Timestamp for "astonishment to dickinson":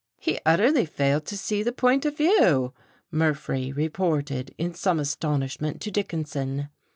4.99-6.69